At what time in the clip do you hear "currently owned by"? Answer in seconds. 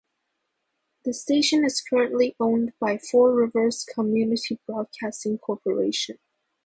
1.79-2.97